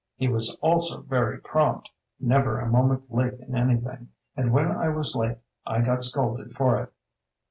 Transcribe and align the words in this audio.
He 0.15 0.27
was 0.27 0.55
also 0.63 1.01
very 1.03 1.39
prompt— 1.39 1.87
never 2.19 2.59
a 2.59 2.65
mo 2.67 2.87
ment 2.87 3.13
late 3.13 3.35
in 3.39 3.55
anything; 3.55 4.09
and 4.35 4.51
when 4.51 4.71
I 4.71 4.89
was 4.89 5.15
late 5.15 5.37
I 5.63 5.81
got 5.81 6.03
scolded 6.03 6.53
for 6.53 6.81
it. 6.81 6.91